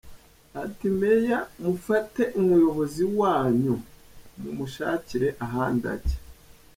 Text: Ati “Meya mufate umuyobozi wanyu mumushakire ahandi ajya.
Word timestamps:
Ati 0.63 0.87
“Meya 0.99 1.39
mufate 1.63 2.21
umuyobozi 2.39 3.03
wanyu 3.19 3.73
mumushakire 4.41 5.27
ahandi 5.45 5.85
ajya. 5.95 6.17